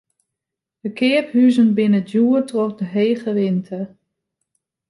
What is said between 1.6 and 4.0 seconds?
binne djoer troch de hege rinte.